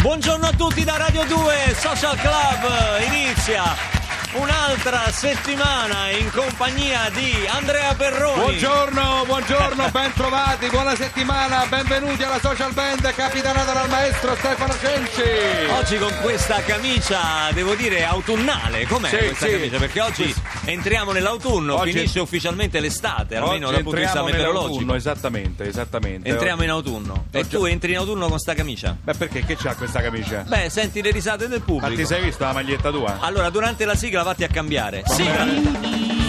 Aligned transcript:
Buongiorno 0.00 0.46
a 0.46 0.52
tutti 0.56 0.82
da 0.82 0.96
Radio 0.96 1.24
2 1.24 1.74
Social 1.76 2.16
Club 2.16 3.12
inizia 3.12 3.99
un'altra 4.32 5.10
settimana 5.10 6.08
in 6.10 6.30
compagnia 6.30 7.10
di 7.12 7.32
Andrea 7.48 7.94
Perroni. 7.94 8.40
Buongiorno, 8.42 9.24
buongiorno, 9.26 9.88
ben 9.92 10.12
trovati, 10.12 10.68
buona 10.68 10.94
settimana, 10.94 11.66
benvenuti 11.68 12.22
alla 12.22 12.38
social 12.38 12.72
band 12.72 13.12
capitanata 13.14 13.72
dal 13.72 13.88
maestro 13.88 14.36
Stefano 14.36 14.74
Cenci. 14.80 15.70
Oggi 15.76 15.98
con 15.98 16.14
questa 16.22 16.62
camicia, 16.62 17.50
devo 17.52 17.74
dire, 17.74 18.04
autunnale. 18.04 18.86
Com'è 18.86 19.08
Sì, 19.08 19.16
questa 19.16 19.46
sì. 19.46 19.52
camicia? 19.52 19.78
Perché 19.78 20.00
oggi 20.00 20.34
entriamo 20.66 21.10
nell'autunno, 21.10 21.74
Oggi- 21.80 21.92
finisce 21.92 22.20
ufficialmente 22.20 22.78
l'estate, 22.78 23.34
almeno 23.36 23.70
dal 23.72 23.82
punto 23.82 23.96
di 23.98 24.02
vista 24.04 24.22
meteorologico. 24.22 24.94
esattamente, 24.94 25.66
esattamente. 25.66 26.28
Entriamo 26.28 26.62
in 26.62 26.70
autunno. 26.70 27.26
E 27.32 27.40
Oggi- 27.40 27.48
tu 27.48 27.64
entri 27.64 27.90
in 27.92 27.98
autunno 27.98 28.28
con 28.28 28.38
sta 28.38 28.54
camicia? 28.54 28.96
Beh, 29.02 29.14
perché? 29.14 29.44
Che 29.44 29.56
c'ha 29.56 29.74
questa 29.74 30.00
camicia? 30.00 30.44
Beh, 30.46 30.70
senti 30.70 31.02
le 31.02 31.10
risate 31.10 31.48
del 31.48 31.58
Ma 31.58 31.64
pubblico. 31.64 31.94
ti 31.96 32.06
sei 32.06 32.22
visto 32.22 32.44
la 32.44 32.52
maglietta 32.52 32.90
tua? 32.90 33.18
Allora, 33.20 33.50
durante 33.50 33.84
la 33.84 33.96
sigla 33.96 34.19
vatti 34.22 34.44
a 34.44 34.48
cambiare. 34.48 35.02
Sigla! 35.06 36.19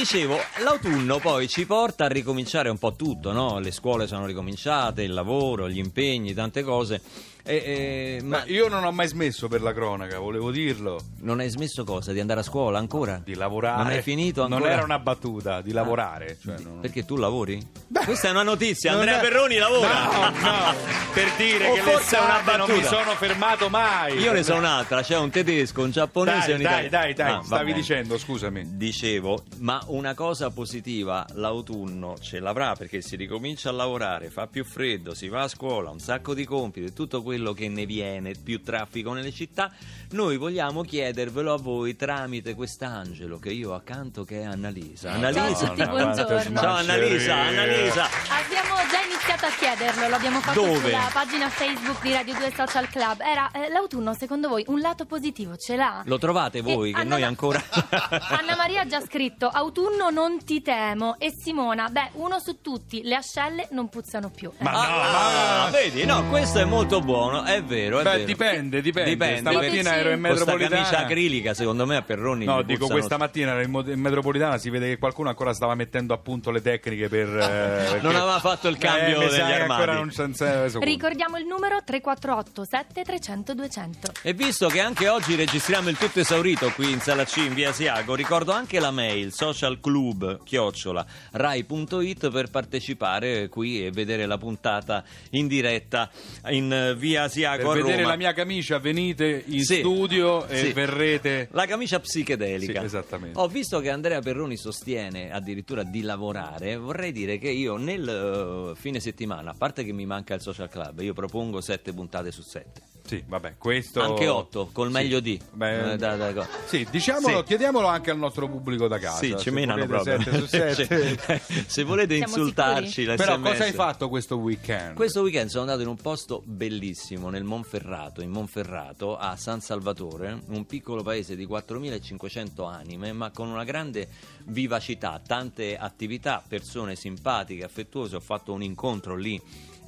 Dicevo, 0.00 0.38
l'autunno 0.64 1.18
poi 1.18 1.46
ci 1.46 1.66
porta 1.66 2.06
a 2.06 2.08
ricominciare 2.08 2.70
un 2.70 2.78
po' 2.78 2.96
tutto, 2.96 3.32
no? 3.32 3.58
Le 3.58 3.70
scuole 3.70 4.06
sono 4.06 4.24
ricominciate, 4.24 5.02
il 5.02 5.12
lavoro, 5.12 5.68
gli 5.68 5.76
impegni, 5.76 6.32
tante 6.32 6.62
cose. 6.62 7.02
E, 7.42 7.54
e- 7.54 8.22
ma 8.22 8.38
Ma 8.38 8.44
io 8.46 8.68
non 8.68 8.84
ho 8.84 8.92
mai 8.92 9.08
smesso 9.08 9.48
per 9.48 9.62
la 9.62 9.72
cronaca, 9.72 10.18
volevo 10.18 10.50
dirlo. 10.50 11.00
non 11.20 11.40
hai 11.40 11.48
smesso 11.48 11.84
cosa? 11.84 12.12
Di 12.12 12.20
andare 12.20 12.40
a 12.40 12.42
scuola 12.42 12.78
ancora? 12.78 13.20
Di 13.24 13.34
lavorare. 13.34 13.82
Non 13.82 13.92
hai 13.92 14.02
finito 14.02 14.42
Non 14.42 14.52
ancora? 14.54 14.72
era 14.72 14.84
una 14.84 14.98
battuta, 14.98 15.60
di 15.60 15.72
lavorare. 15.72 16.38
cioè, 16.42 16.56
non- 16.58 16.80
Perché 16.80 17.04
tu 17.04 17.16
lavori? 17.16 17.60
Questa 18.04 18.28
è 18.28 18.30
una 18.30 18.42
notizia, 18.42 18.92
Non 18.92 19.00
Andrea 19.00 19.18
è- 19.18 19.22
Perroni 19.22 19.56
lavora. 19.56 20.04
No, 20.04 20.28
no, 20.38 20.74
per 21.12 21.32
dire 21.36 21.66
O 21.68 21.74
che 21.74 21.80
forse 21.80 22.16
è 22.16 22.20
una 22.20 22.34
l'estate 22.36 22.56
non 22.58 22.68
mi 22.68 22.80
battuta. 22.80 22.96
sono 23.02 23.14
fermato 23.16 23.68
mai. 23.68 24.18
Io 24.18 24.32
ne 24.32 24.42
so 24.42 24.54
un'altra, 24.54 25.02
c'è 25.02 25.16
un 25.18 25.30
tedesco, 25.30 25.82
un 25.82 25.90
giapponese 25.90 26.54
e 26.54 26.56
Dai, 26.56 26.56
un 26.56 26.62
dai, 26.62 26.86
italiano. 26.86 26.88
dai, 26.90 27.14
dai, 27.14 27.30
Ah, 27.32 27.36
va 27.38 27.42
stavi 27.44 27.72
dicendo, 27.72 28.18
scusami. 28.18 28.76
Dicevo, 28.76 29.42
ma 29.58 29.82
una 29.86 30.14
cosa 30.14 30.50
positiva, 30.50 31.26
l'autunno 31.34 32.16
ce 32.20 32.38
l'avrà 32.40 32.74
perché 32.74 33.00
si 33.02 33.16
ricomincia 33.16 33.68
a 33.68 33.72
lavorare, 33.72 34.30
fa 34.30 34.46
più 34.46 34.64
freddo, 34.64 35.14
si 35.14 35.28
va 35.28 35.42
a 35.42 35.48
scuola, 35.48 35.90
un 35.90 35.98
sacco 36.00 36.34
di 36.34 36.44
compiti 36.44 36.86
e 36.86 36.92
tutto 36.92 37.22
quello 37.30 37.52
che 37.52 37.68
ne 37.68 37.86
viene, 37.86 38.32
più 38.34 38.60
traffico 38.60 39.12
nelle 39.12 39.30
città. 39.30 39.70
Noi 40.10 40.36
vogliamo 40.36 40.82
chiedervelo 40.82 41.52
a 41.54 41.56
voi 41.58 41.94
tramite 41.94 42.54
quest'angelo 42.56 43.38
che 43.38 43.50
io 43.50 43.70
ho 43.70 43.74
accanto 43.74 44.24
che 44.24 44.40
è 44.40 44.44
Annalisa. 44.44 45.12
Annalisa. 45.12 45.54
Ciao 45.54 45.74
tutti, 45.74 45.88
buongiorno. 45.88 46.60
Ciao 46.60 46.74
Annalisa. 46.74 47.34
Annalisa. 47.36 48.04
Abbiamo 48.04 48.74
già 48.90 49.00
iniziato 49.06 49.46
a 49.46 49.50
chiederlo, 49.56 50.08
l'abbiamo 50.08 50.40
fatto 50.40 50.60
Dove? 50.60 50.80
sulla 50.80 51.08
pagina 51.12 51.48
Facebook 51.48 52.02
di 52.02 52.12
Radio 52.12 52.34
2 52.34 52.52
Social 52.56 52.88
Club. 52.88 53.20
Era 53.20 53.48
eh, 53.52 53.68
l'autunno, 53.70 54.12
secondo 54.14 54.48
voi, 54.48 54.64
un 54.66 54.80
lato 54.80 55.04
positivo 55.06 55.56
ce 55.56 55.76
l'ha? 55.76 56.02
Lo 56.06 56.18
trovate 56.18 56.62
voi 56.62 56.90
E 56.90 56.94
che 56.94 57.00
Anna 57.02 57.10
noi 57.10 57.22
ancora... 57.22 57.62
Anna 57.70 58.56
Maria 58.56 58.80
ha 58.80 58.86
già 58.86 59.00
scritto 59.00 59.46
Autunno 59.46 60.10
non 60.10 60.44
ti 60.44 60.60
temo 60.62 61.14
e 61.20 61.30
Simona, 61.32 61.88
beh, 61.88 62.10
uno 62.14 62.40
su 62.40 62.60
tutti, 62.60 63.02
le 63.04 63.14
ascelle 63.14 63.68
non 63.70 63.88
puzzano 63.88 64.30
più. 64.30 64.50
Eh. 64.50 64.64
Ma 64.64 64.70
no, 64.72 64.78
Ah, 64.80 65.62
ma- 65.66 65.70
vedi, 65.70 66.04
no, 66.04 66.24
questo 66.28 66.58
è 66.58 66.64
molto 66.64 67.00
buono, 67.00 67.19
è 67.44 67.62
vero, 67.62 68.00
è 68.00 68.02
Beh, 68.02 68.10
vero. 68.10 68.24
dipende, 68.24 68.80
dipende. 68.80 69.10
Dipende, 69.10 69.38
Stamattina 69.40 69.94
ero 69.96 70.10
in 70.10 70.20
metropolitana. 70.20 70.76
camicia 70.76 70.98
acrilica, 71.04 71.54
secondo 71.54 71.86
me 71.86 71.96
a 71.96 72.02
Perroni 72.02 72.44
No, 72.44 72.62
dico 72.62 72.86
questa 72.86 73.16
mattina 73.18 73.52
ero 73.52 73.62
in, 73.62 73.70
mo- 73.70 73.84
in 73.88 74.00
metropolitana 74.00 74.58
si 74.58 74.70
vede 74.70 74.88
che 74.88 74.98
qualcuno 74.98 75.28
ancora 75.28 75.52
stava 75.52 75.74
mettendo 75.74 76.14
a 76.14 76.18
punto 76.18 76.50
le 76.50 76.62
tecniche 76.62 77.08
per. 77.08 77.28
eh, 77.28 77.86
perché- 77.90 78.00
Non 78.02 78.16
aveva 78.16 78.38
fatto 78.40 78.68
il 78.68 78.78
cambio 78.78 79.20
Eh, 79.22 79.28
degli 79.28 79.40
armadi. 79.40 80.12
conto. 80.14 80.78
Ricordiamo 80.80 81.36
il 81.36 81.46
numero 81.46 81.78
348 81.84 82.64
7300 82.64 83.54
200. 83.54 84.12
E 84.22 84.32
visto 84.32 84.68
che 84.68 84.80
anche 84.80 85.08
oggi 85.08 85.34
registriamo 85.34 85.88
il 85.88 85.96
tutto 85.98 86.20
esaurito 86.20 86.70
qui 86.70 86.90
in 86.90 87.00
Sala 87.00 87.24
C 87.24 87.36
in 87.38 87.54
via 87.54 87.70
Asiago, 87.70 88.14
ricordo 88.14 88.52
anche 88.52 88.78
la 88.80 88.90
mail 88.90 89.32
socialclub 89.32 90.42
chiocciola 90.44 91.04
rai.it 91.32 92.30
per 92.30 92.50
partecipare 92.50 93.48
qui 93.48 93.84
e 93.86 93.90
vedere 93.90 94.26
la 94.26 94.38
puntata 94.38 95.02
in 95.30 95.46
diretta 95.46 96.10
in 96.48 96.72
eh, 96.72 96.94
via 97.10 97.28
Per 97.56 97.66
a 97.66 97.72
vedere 97.72 97.96
Roma. 97.96 98.08
la 98.08 98.16
mia 98.16 98.32
camicia 98.32 98.78
venite 98.78 99.42
in 99.46 99.64
Sì. 99.64 99.76
studio 99.78 100.46
e 100.46 100.56
Sì. 100.58 100.72
verrete. 100.72 101.48
La 101.52 101.66
camicia 101.66 101.98
psichedelica. 102.00 102.80
Sì, 102.80 102.86
esattamente. 102.86 103.38
Ho 103.38 103.48
visto 103.48 103.80
che 103.80 103.90
Andrea 103.90 104.20
Perroni 104.20 104.56
sostiene 104.56 105.32
addirittura 105.32 105.82
di 105.82 106.02
lavorare. 106.02 106.76
Vorrei 106.76 107.12
dire 107.12 107.38
che 107.38 107.50
io 107.50 107.76
nel 107.76 108.72
eh, 108.74 108.76
fine 108.78 109.00
settimana, 109.00 109.50
a 109.50 109.54
parte 109.56 109.84
che 109.84 109.92
mi 109.92 110.06
manca 110.06 110.34
il 110.34 110.40
social 110.40 110.68
club, 110.68 111.00
io 111.00 111.12
propongo 111.14 111.60
sette 111.60 111.92
puntate 111.92 112.30
su 112.30 112.42
sette. 112.42 112.82
Sì, 113.10 113.24
vabbè, 113.26 113.56
questo. 113.58 114.00
Anche 114.00 114.28
otto, 114.28 114.68
col 114.70 114.86
Sì. 114.86 114.92
meglio 114.92 115.18
di. 115.18 115.40
Beh, 115.52 115.94
Eh, 115.94 115.96
da- 115.96 116.14
da- 116.14 116.46
Sì, 116.66 116.86
diciamolo, 116.88 117.38
Sì. 117.38 117.42
chiediamolo 117.44 117.88
anche 117.88 118.12
al 118.12 118.18
nostro 118.18 118.48
pubblico 118.48 118.86
da 118.86 119.00
casa. 119.00 119.16
Sì, 119.16 119.30
ci 119.36 119.38
se 119.44 119.50
menano 119.50 119.84
volete 119.84 120.16
proprio. 120.16 120.22
sette 120.22 120.38
su 120.38 120.46
sette. 120.86 121.16
Cioè, 121.16 121.40
Se 121.66 121.82
volete 121.82 122.14
Siamo 122.18 122.36
insultarci, 122.36 123.04
la 123.04 123.16
Però 123.16 123.40
cosa 123.40 123.64
hai 123.64 123.72
fatto 123.72 124.08
questo 124.08 124.36
weekend? 124.36 124.94
Questo 124.94 125.22
weekend 125.22 125.48
sono 125.48 125.62
andato 125.62 125.80
in 125.82 125.88
un 125.88 125.96
posto 125.96 126.40
bellissimo 126.44 127.30
nel 127.30 127.42
Monferrato, 127.42 128.22
in 128.22 128.30
Monferrato, 128.30 129.16
a 129.16 129.34
San 129.34 129.60
Salvatore, 129.60 130.42
un 130.46 130.64
piccolo 130.66 131.02
paese 131.02 131.34
di 131.34 131.46
4.500 131.46 132.64
anime, 132.64 133.12
ma 133.12 133.32
con 133.32 133.48
una 133.48 133.64
grande 133.64 134.06
vivacità, 134.44 135.20
tante 135.26 135.76
attività, 135.76 136.40
persone 136.46 136.94
simpatiche, 136.94 137.64
affettuose. 137.64 138.14
Ho 138.14 138.20
fatto 138.20 138.52
un 138.52 138.62
incontro 138.62 139.16
lì. 139.16 139.40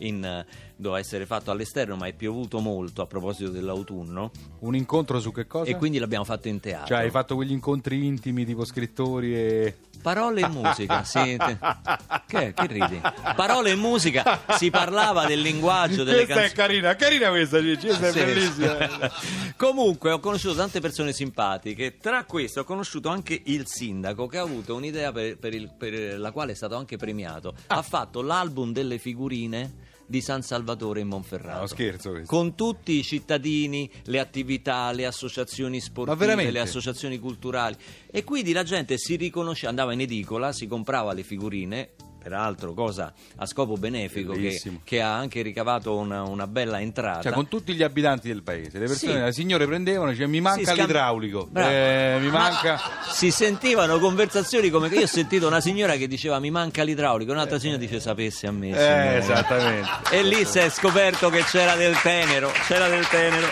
In, 0.07 0.25
eh, 0.25 0.47
doveva 0.77 0.99
essere 1.01 1.27
fatto 1.27 1.51
all'esterno, 1.51 1.97
ma 1.97 2.07
è 2.07 2.13
piovuto 2.13 2.59
molto 2.61 3.03
a 3.03 3.07
proposito 3.07 3.51
dell'autunno. 3.51 4.31
Un 4.61 4.75
incontro 4.75 5.21
su 5.21 5.33
che 5.33 5.47
cosa? 5.47 5.71
E 5.71 5.77
quindi 5.77 5.99
l'abbiamo 5.99 6.25
fatto 6.25 6.49
in 6.49 6.59
teatro. 6.61 6.87
Cioè, 6.95 7.05
hai 7.05 7.11
fatto 7.11 7.35
quegli 7.37 7.53
incontri 7.53 8.05
intimi 8.05 8.45
tipo 8.45 8.65
scrittori 8.65 9.35
e. 9.35 9.77
Parole 10.03 10.41
e 10.41 10.49
musica, 10.49 11.05
sì. 11.05 11.37
Che, 12.27 12.53
che 12.55 12.67
ridi? 12.67 13.01
Parole 13.37 13.71
e 13.71 13.75
musica, 13.77 14.41
si 14.57 14.71
parlava 14.71 15.27
del 15.27 15.41
linguaggio 15.41 16.03
delle 16.03 16.25
questa 16.25 16.41
canzoni. 16.41 16.49
è 16.49 16.53
carina, 16.55 16.97
carina 16.97 17.29
questa, 17.29 17.61
Gigi, 17.61 17.87
questa 17.87 18.09
è 18.09 18.11
Sì. 18.13 18.19
bellissima. 18.25 18.77
Comunque 19.57 20.11
ho 20.11 20.19
conosciuto 20.19 20.55
tante 20.55 20.81
persone 20.81 21.13
simpatiche, 21.13 21.99
tra 21.99 22.25
queste 22.25 22.61
ho 22.61 22.65
conosciuto 22.65 23.09
anche 23.11 23.41
il 23.45 23.67
sindaco 23.67 24.27
che 24.27 24.39
ha 24.39 24.43
avuto 24.43 24.75
un'idea 24.75 25.13
per, 25.13 25.39
per 25.39 25.55
il- 25.55 25.71
per 25.77 26.19
la 26.19 26.33
quale 26.33 26.53
è 26.53 26.55
stato 26.55 26.75
anche 26.75 26.97
premiato. 26.97 27.55
Ah. 27.69 27.77
Ha 27.77 27.83
fatto 27.83 28.23
l'album 28.23 28.73
delle 28.73 28.99
figurine 28.99 29.91
di 30.13 30.21
San 30.21 30.43
Salvatore 30.43 31.01
in 31.01 31.09
Monferrato. 31.09 31.61
No, 31.61 31.67
scherzo 31.67 32.11
questo. 32.11 32.29
Con 32.29 32.55
tutti 32.55 32.93
i 32.93 33.03
cittadini, 33.03 33.91
le 34.05 34.19
attività, 34.19 34.93
le 34.93 35.07
associazioni 35.07 35.81
sportive, 35.81 36.51
le 36.51 36.61
associazioni 36.61 37.19
culturali. 37.19 37.75
E 38.11 38.23
quindi 38.23 38.53
la 38.53 38.63
gente 38.63 38.99
si 38.99 39.17
riconosce, 39.17 39.67
andava 39.67 39.95
in 39.95 40.03
edicola, 40.03 40.53
si 40.53 40.67
comprava 40.67 41.15
le 41.15 41.23
figurine. 41.23 41.93
Peraltro, 42.23 42.73
cosa 42.73 43.13
a 43.37 43.47
scopo 43.47 43.77
benefico 43.77 44.33
che, 44.33 44.61
che 44.85 45.01
ha 45.01 45.17
anche 45.17 45.43
ricavato 45.43 45.97
una, 45.97 46.23
una 46.23 46.47
bella 46.47 46.81
entrata. 46.81 47.23
Cioè, 47.23 47.33
con 47.33 47.49
tutti 47.49 47.75
gli 47.75 47.83
abitanti 47.83 48.29
del 48.29 48.43
paese, 48.43 48.79
le 48.79 48.87
persone, 48.87 49.13
Sì. 49.13 49.19
le 49.19 49.33
signore 49.33 49.67
prendevano, 49.67 50.11
dicevano 50.11 50.33
mi 50.33 50.41
manca 50.41 50.63
scambi- 50.65 50.81
l'idraulico, 50.83 51.49
eh, 51.57 52.19
mi 52.21 52.29
manca. 52.29 52.79
si 53.11 53.31
sentivano 53.31 53.99
conversazioni 53.99 54.71
come 54.71 54.89
che 54.89 54.97
io 54.97 55.05
ho 55.05 55.09
sentito 55.09 55.47
una 55.47 55.61
signora 55.61 55.95
che 55.97 56.07
diceva 56.07 56.39
mi 56.39 56.51
manca 56.51 56.83
l'idraulico, 56.85 57.33
un'altra 57.33 57.59
signora 57.59 57.79
dice 57.79 57.99
sapessi 58.01 58.47
a 58.47 58.53
me. 58.53 58.69
Eh, 58.69 58.73
signora." 58.73 59.17
esattamente. 59.17 59.89
E 60.11 60.23
lì 60.23 60.45
si 60.45 60.59
è 60.59 60.69
scoperto 60.69 61.29
che 61.31 61.43
c'era 61.43 61.75
del 61.75 61.97
tenero, 62.01 62.51
c'era 62.67 62.89
del 62.89 63.07
tenero. 63.09 63.47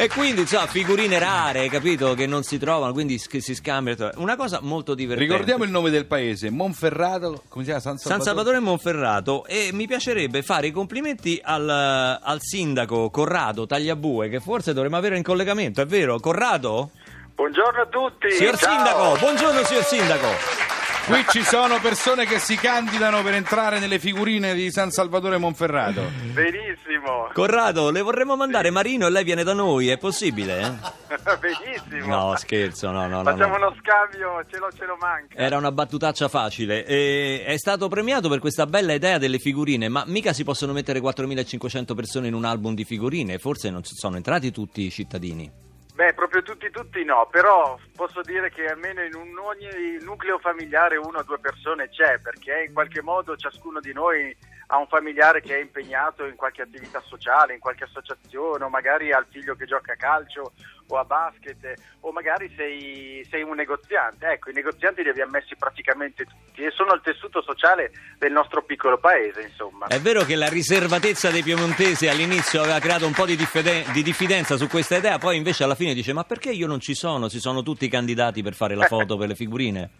E 0.00 0.06
quindi, 0.08 0.42
insomma, 0.42 0.68
figurine 0.68 1.18
rare, 1.18 1.68
capito? 1.68 2.14
Che 2.14 2.24
non 2.24 2.44
si 2.44 2.56
trovano, 2.56 2.92
quindi 2.92 3.18
sch- 3.18 3.38
si 3.38 3.52
scambiano. 3.52 4.12
Una 4.18 4.36
cosa 4.36 4.60
molto 4.62 4.94
divertente. 4.94 5.32
Ricordiamo 5.32 5.64
il 5.64 5.70
nome 5.70 5.90
del 5.90 6.06
paese, 6.06 6.50
Monferrato, 6.50 7.42
come 7.48 7.64
si 7.64 7.70
chiama? 7.70 7.80
San 7.80 7.98
San 7.98 8.20
Salvatore? 8.20 8.24
Salvatore 8.24 8.56
e 8.58 8.60
Monferrato 8.60 9.44
e 9.44 9.70
mi 9.72 9.88
piacerebbe 9.88 10.42
fare 10.42 10.68
i 10.68 10.70
complimenti 10.70 11.40
al, 11.42 11.68
al 11.68 12.38
sindaco 12.40 13.10
Corrado 13.10 13.66
Tagliabue 13.66 14.28
che 14.28 14.38
forse 14.38 14.72
dovremmo 14.72 14.96
avere 14.96 15.16
in 15.16 15.24
collegamento, 15.24 15.80
è 15.80 15.86
vero? 15.86 16.20
Corrado? 16.20 16.90
Buongiorno 17.34 17.80
a 17.82 17.86
tutti. 17.86 18.30
Signor 18.30 18.56
ciao. 18.56 18.76
Sindaco, 18.76 19.18
buongiorno 19.18 19.64
signor 19.64 19.82
Sindaco. 19.82 20.67
Qui 21.08 21.24
ci 21.30 21.42
sono 21.42 21.80
persone 21.80 22.26
che 22.26 22.38
si 22.38 22.54
candidano 22.56 23.22
per 23.22 23.32
entrare 23.32 23.78
nelle 23.78 23.98
figurine 23.98 24.52
di 24.52 24.70
San 24.70 24.90
Salvatore 24.90 25.38
Monferrato. 25.38 26.02
Benissimo, 26.34 27.30
Corrado, 27.32 27.90
le 27.90 28.02
vorremmo 28.02 28.36
mandare 28.36 28.68
Marino 28.68 29.06
e 29.06 29.10
lei 29.10 29.24
viene 29.24 29.42
da 29.42 29.54
noi, 29.54 29.88
è 29.88 29.96
possibile? 29.96 30.60
eh? 30.60 31.16
benissimo. 31.40 32.14
No, 32.14 32.36
scherzo, 32.36 32.90
no, 32.90 33.06
no, 33.08 33.22
no. 33.22 33.24
Facciamo 33.24 33.56
no. 33.56 33.68
uno 33.68 33.76
scambio, 33.80 34.44
ce 34.50 34.58
lo 34.58 34.68
ce 34.70 34.84
lo 34.84 34.98
manca. 35.00 35.34
Era 35.34 35.56
una 35.56 35.72
battutaccia 35.72 36.28
facile. 36.28 36.84
E 36.84 37.42
è 37.42 37.56
stato 37.56 37.88
premiato 37.88 38.28
per 38.28 38.38
questa 38.38 38.66
bella 38.66 38.92
idea 38.92 39.16
delle 39.16 39.38
figurine, 39.38 39.88
ma 39.88 40.04
mica 40.06 40.34
si 40.34 40.44
possono 40.44 40.74
mettere 40.74 41.00
4.500 41.00 41.94
persone 41.94 42.28
in 42.28 42.34
un 42.34 42.44
album 42.44 42.74
di 42.74 42.84
figurine, 42.84 43.38
forse 43.38 43.70
non 43.70 43.82
sono 43.82 44.16
entrati 44.16 44.50
tutti 44.50 44.82
i 44.82 44.90
cittadini. 44.90 45.67
Beh, 45.98 46.14
proprio 46.14 46.42
tutti 46.42 46.70
tutti 46.70 47.02
no, 47.02 47.26
però 47.28 47.76
posso 47.96 48.20
dire 48.22 48.50
che 48.52 48.66
almeno 48.68 49.02
in 49.02 49.14
un- 49.16 49.36
ogni 49.36 49.98
nucleo 50.00 50.38
familiare 50.38 50.96
una 50.96 51.18
o 51.18 51.22
due 51.24 51.40
persone 51.40 51.88
c'è, 51.88 52.20
perché 52.20 52.66
in 52.68 52.72
qualche 52.72 53.02
modo 53.02 53.36
ciascuno 53.36 53.80
di 53.80 53.92
noi 53.92 54.32
ha 54.68 54.76
un 54.76 54.86
familiare 54.86 55.40
che 55.40 55.56
è 55.56 55.60
impegnato 55.60 56.24
in 56.24 56.36
qualche 56.36 56.62
attività 56.62 57.00
sociale, 57.00 57.54
in 57.54 57.58
qualche 57.58 57.82
associazione, 57.82 58.62
o 58.62 58.68
magari 58.68 59.10
ha 59.10 59.18
il 59.18 59.26
figlio 59.28 59.56
che 59.56 59.64
gioca 59.66 59.94
a 59.94 59.96
calcio 59.96 60.52
o 60.88 60.96
a 60.98 61.04
basket, 61.04 61.74
o 62.00 62.12
magari 62.12 62.52
sei, 62.56 63.26
sei 63.30 63.42
un 63.42 63.54
negoziante. 63.54 64.26
Ecco, 64.26 64.50
i 64.50 64.54
negozianti 64.54 65.02
li 65.02 65.10
abbiamo 65.10 65.32
messi 65.32 65.54
praticamente 65.56 66.24
tutti 66.24 66.62
e 66.62 66.70
sono 66.70 66.94
il 66.94 67.00
tessuto 67.02 67.42
sociale 67.42 67.92
del 68.18 68.32
nostro 68.32 68.62
piccolo 68.62 68.98
paese, 68.98 69.42
insomma. 69.42 69.86
È 69.86 70.00
vero 70.00 70.24
che 70.24 70.34
la 70.34 70.48
riservatezza 70.48 71.30
dei 71.30 71.42
piemontesi 71.42 72.08
all'inizio 72.08 72.62
aveva 72.62 72.78
creato 72.78 73.06
un 73.06 73.12
po' 73.12 73.26
di, 73.26 73.36
diffide- 73.36 73.84
di 73.92 74.02
diffidenza 74.02 74.56
su 74.56 74.66
questa 74.68 74.96
idea, 74.96 75.18
poi 75.18 75.36
invece 75.36 75.64
alla 75.64 75.74
fine 75.74 75.94
dice 75.94 76.12
ma 76.12 76.24
perché 76.24 76.50
io 76.50 76.66
non 76.66 76.80
ci 76.80 76.94
sono? 76.94 77.28
Si 77.28 77.40
sono 77.40 77.62
tutti 77.62 77.88
candidati 77.88 78.42
per 78.42 78.54
fare 78.54 78.74
la 78.74 78.86
foto 78.88 79.16
per 79.16 79.28
le 79.28 79.34
figurine. 79.34 79.90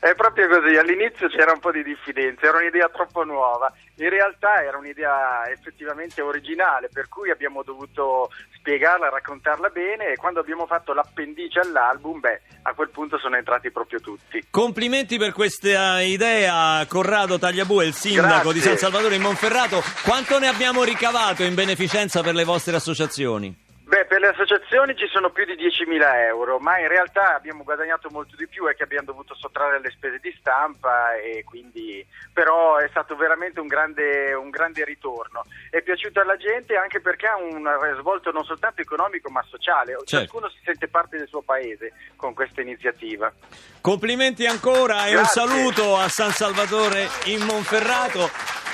È 0.00 0.14
proprio 0.14 0.48
così, 0.48 0.76
all'inizio 0.76 1.28
c'era 1.28 1.52
un 1.52 1.60
po' 1.60 1.70
di 1.70 1.82
diffidenza, 1.82 2.46
era 2.46 2.58
un'idea 2.58 2.88
troppo 2.88 3.24
nuova, 3.24 3.72
in 3.96 4.08
realtà 4.08 4.62
era 4.62 4.76
un'idea 4.76 5.48
effettivamente 5.50 6.20
originale, 6.20 6.88
per 6.92 7.08
cui 7.08 7.30
abbiamo 7.30 7.62
dovuto 7.62 8.30
spiegarla, 8.56 9.08
raccontarla 9.08 9.68
bene 9.68 10.12
e 10.12 10.16
quando 10.16 10.40
abbiamo 10.40 10.66
fatto 10.66 10.92
l'appendice 10.92 11.60
all'album, 11.60 12.20
beh, 12.20 12.40
a 12.62 12.72
quel 12.72 12.90
punto 12.90 13.18
sono 13.18 13.36
entrati 13.36 13.70
proprio 13.70 14.00
tutti. 14.00 14.46
Complimenti 14.50 15.18
per 15.18 15.32
questa 15.32 16.00
idea, 16.00 16.84
Corrado 16.88 17.38
Tagliabue, 17.38 17.86
il 17.86 17.94
sindaco 17.94 18.28
Grazie. 18.28 18.52
di 18.52 18.60
San 18.60 18.76
Salvatore 18.76 19.16
in 19.16 19.22
Monferrato. 19.22 19.82
Quanto 20.02 20.38
ne 20.38 20.48
abbiamo 20.48 20.82
ricavato 20.82 21.42
in 21.42 21.54
beneficenza 21.54 22.22
per 22.22 22.34
le 22.34 22.44
vostre 22.44 22.76
associazioni? 22.76 23.63
Beh, 23.94 24.06
per 24.06 24.18
le 24.18 24.26
associazioni 24.26 24.96
ci 24.96 25.06
sono 25.06 25.30
più 25.30 25.44
di 25.44 25.52
10.000 25.52 26.26
euro, 26.26 26.58
ma 26.58 26.80
in 26.80 26.88
realtà 26.88 27.36
abbiamo 27.36 27.62
guadagnato 27.62 28.08
molto 28.10 28.34
di 28.34 28.48
più, 28.48 28.66
è 28.66 28.74
che 28.74 28.82
abbiamo 28.82 29.06
dovuto 29.06 29.36
sottrarre 29.36 29.78
le 29.78 29.92
spese 29.92 30.18
di 30.20 30.34
stampa 30.36 31.14
e 31.14 31.44
quindi 31.44 32.04
però 32.32 32.78
è 32.78 32.88
stato 32.88 33.14
veramente 33.14 33.60
un 33.60 33.68
grande, 33.68 34.34
un 34.34 34.50
grande 34.50 34.84
ritorno. 34.84 35.44
È 35.70 35.80
piaciuto 35.80 36.18
alla 36.18 36.36
gente 36.36 36.74
anche 36.74 37.00
perché 37.00 37.28
ha 37.28 37.36
un 37.36 37.62
risvolto 37.82 38.32
non 38.32 38.42
soltanto 38.44 38.80
economico 38.80 39.30
ma 39.30 39.44
sociale, 39.48 39.92
Certo. 39.92 40.06
ciascuno 40.06 40.48
si 40.48 40.58
sente 40.64 40.88
parte 40.88 41.16
del 41.16 41.28
suo 41.28 41.42
paese 41.42 41.92
con 42.16 42.34
questa 42.34 42.62
iniziativa. 42.62 43.32
Complimenti 43.80 44.44
ancora 44.44 45.06
e 45.06 45.16
un 45.16 45.24
saluto 45.26 45.96
a 45.96 46.08
San 46.08 46.32
Salvatore 46.32 47.06
in 47.26 47.42
Monferrato. 47.42 48.28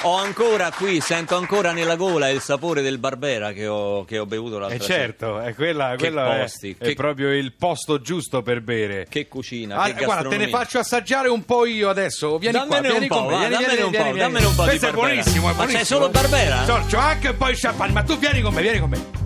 Ho 0.04 0.16
ancora 0.16 0.70
qui, 0.70 0.98
sento 1.02 1.36
ancora 1.36 1.72
nella 1.72 1.96
gola 1.96 2.30
il 2.30 2.40
sapore 2.40 2.80
del 2.80 2.96
Barbera 2.96 3.52
che 3.52 3.66
ho, 3.66 4.02
che 4.06 4.18
ho 4.18 4.24
bevuto 4.24 4.58
l'altra 4.58 4.78
Eh 4.78 4.80
sera. 4.80 5.09
Certo, 5.10 5.40
è 5.40 5.54
quella, 5.54 5.90
Che 5.90 5.96
quello 5.96 6.30
è- 6.32 6.40
posti, 6.40 6.76
è, 6.78 6.84
che- 6.86 6.94
proprio 6.94 7.32
il 7.32 7.52
posto 7.54 8.00
giusto 8.00 8.42
per 8.42 8.60
bere. 8.62 9.06
Che 9.08 9.28
cucina, 9.28 9.76
Ah, 9.76 9.92
che 9.92 10.04
guarda, 10.04 10.28
te 10.28 10.36
ne 10.36 10.48
faccio 10.48 10.78
assaggiare 10.78 11.28
un 11.28 11.44
po' 11.44 11.66
io 11.66 11.88
adesso. 11.88 12.38
Vieni 12.38 12.56
Dammene 12.58 12.80
qua, 12.80 12.88
vieni 12.90 13.02
un 13.04 13.08
po', 13.08 13.14
con 13.16 13.24
me. 13.26 13.32
va, 13.32 13.38
Vieni, 13.38 13.52
dammene 13.54 13.72
vieni, 13.74 13.84
un 13.84 13.90
vieni, 13.90 14.04
po', 14.06 14.12
vieni. 14.14 14.28
dammene 14.32 14.46
un 14.46 14.54
po' 14.54 14.62
di 14.62 14.68
Questo 14.68 14.86
è 14.88 14.92
buonissimo, 14.92 15.44
è 15.50 15.52
Ma 15.54 15.64
c'è 15.64 15.70
buonissimo. 15.70 15.84
solo 15.84 16.08
Barbera? 16.10 16.64
So, 16.64 16.84
c'ho 16.90 16.98
anche 16.98 17.32
poi 17.34 17.50
il 17.52 17.58
champagne, 17.58 17.92
ma 17.92 18.02
tu 18.02 18.18
vieni 18.18 18.40
con 18.40 18.54
me, 18.54 18.62
vieni 18.62 18.78
con 18.78 18.88
me. 18.90 19.18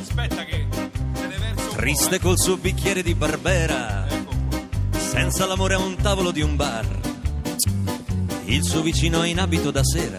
Aspetta 0.00 0.44
che 0.44 0.66
Triste 1.76 2.16
eh. 2.16 2.18
col 2.20 2.38
suo 2.38 2.56
bicchiere 2.56 3.02
di 3.02 3.14
Barbera, 3.14 4.06
senza 4.96 5.46
l'amore 5.46 5.74
a 5.74 5.78
un 5.78 5.96
tavolo 5.96 6.30
di 6.30 6.42
un 6.42 6.56
bar. 6.56 6.86
Il 8.44 8.64
suo 8.64 8.82
vicino 8.82 9.22
in 9.24 9.38
abito 9.38 9.70
da 9.70 9.82
sera, 9.84 10.18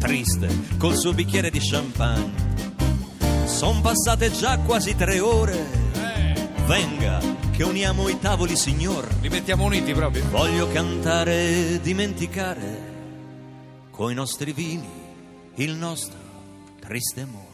triste 0.00 0.48
col 0.78 0.96
suo 0.96 1.12
bicchiere 1.12 1.50
di 1.50 1.60
champagne. 1.60 2.48
Son 3.44 3.80
passate 3.82 4.32
già 4.32 4.58
quasi 4.58 4.96
tre 4.96 5.20
ore. 5.20 5.66
Eh, 5.92 6.48
Venga, 6.66 7.20
che 7.50 7.62
uniamo 7.62 8.08
i 8.08 8.18
tavoli, 8.18 8.56
signor. 8.56 9.06
li 9.20 9.28
mettiamo 9.28 9.64
uniti 9.64 9.92
proprio. 9.92 10.24
Voglio 10.30 10.68
cantare 10.72 11.74
e 11.74 11.80
dimenticare 11.82 12.88
coi 13.90 14.14
nostri 14.14 14.52
vini 14.52 14.88
il 15.56 15.74
nostro 15.74 16.18
triste 16.80 17.20
amore. 17.20 17.48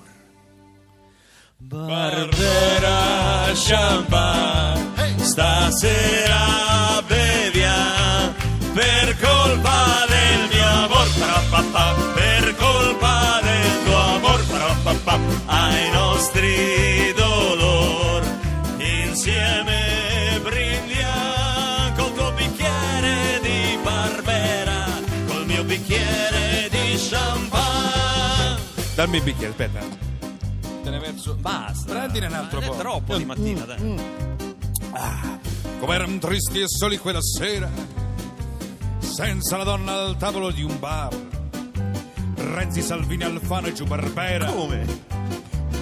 Barbera 1.58 3.50
champagne, 3.54 5.18
stasera 5.18 7.02
beviamo 7.06 8.34
per 8.74 9.16
colpa 9.18 10.04
del 10.06 10.48
mio 10.52 10.66
amor, 10.66 11.06
colpa 12.96 13.40
del 13.42 13.84
tuo 13.84 13.96
amor, 13.96 14.44
pa, 15.04 15.18
ai 15.46 15.90
nostri 15.90 17.12
dolor. 17.14 18.22
Insieme 18.78 20.40
brindiamo 20.42 21.92
col 21.96 22.14
tuo 22.14 22.32
bicchiere 22.32 23.40
di 23.42 23.78
Barbera, 23.82 24.84
col 25.26 25.46
mio 25.46 25.64
bicchiere 25.64 26.68
di 26.70 26.96
champagne. 27.08 28.60
Dammi 28.94 29.16
il 29.18 29.22
bicchiere, 29.22 29.50
aspetta. 29.50 29.80
Te 30.82 30.90
ne 30.90 30.98
verso. 30.98 31.34
Basta. 31.34 31.92
Prendine 31.92 32.26
un 32.26 32.34
altro 32.34 32.60
È 32.60 32.66
po'. 32.66 32.76
troppo 32.76 33.16
di 33.16 33.24
mattina, 33.24 33.64
dai. 33.64 34.24
Come 35.78 35.94
erano 35.94 36.18
tristi 36.18 36.60
e 36.60 36.64
soli 36.68 36.96
quella 36.98 37.20
sera, 37.20 37.68
senza 38.98 39.58
la 39.58 39.64
donna 39.64 39.92
al 39.92 40.16
tavolo 40.16 40.50
di 40.50 40.62
un 40.62 40.78
bar. 40.78 41.14
Renzi, 42.36 42.82
Salvini, 42.82 43.24
Alfano 43.24 43.66
e 43.68 43.72
giù 43.72 43.84
Barbera, 43.86 44.46
Come? 44.46 44.84